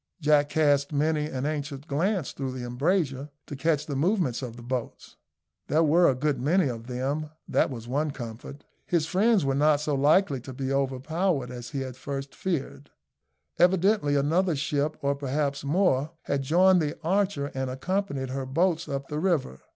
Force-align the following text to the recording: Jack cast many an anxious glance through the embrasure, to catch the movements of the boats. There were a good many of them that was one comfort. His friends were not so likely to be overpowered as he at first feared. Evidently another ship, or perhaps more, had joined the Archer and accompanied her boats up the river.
Jack 0.19 0.49
cast 0.49 0.91
many 0.91 1.27
an 1.27 1.45
anxious 1.45 1.81
glance 1.81 2.31
through 2.31 2.51
the 2.53 2.65
embrasure, 2.65 3.29
to 3.45 3.55
catch 3.55 3.85
the 3.85 3.95
movements 3.95 4.41
of 4.41 4.55
the 4.55 4.63
boats. 4.63 5.15
There 5.67 5.83
were 5.83 6.09
a 6.09 6.15
good 6.15 6.41
many 6.41 6.69
of 6.69 6.87
them 6.87 7.29
that 7.47 7.69
was 7.69 7.87
one 7.87 8.09
comfort. 8.09 8.63
His 8.87 9.05
friends 9.05 9.45
were 9.45 9.53
not 9.53 9.79
so 9.79 9.93
likely 9.93 10.41
to 10.41 10.53
be 10.53 10.73
overpowered 10.73 11.51
as 11.51 11.69
he 11.69 11.83
at 11.83 11.95
first 11.95 12.33
feared. 12.33 12.89
Evidently 13.59 14.15
another 14.15 14.55
ship, 14.55 14.97
or 15.03 15.13
perhaps 15.13 15.63
more, 15.63 16.09
had 16.23 16.41
joined 16.41 16.81
the 16.81 16.97
Archer 17.03 17.51
and 17.53 17.69
accompanied 17.69 18.31
her 18.31 18.47
boats 18.47 18.89
up 18.89 19.07
the 19.07 19.19
river. 19.19 19.59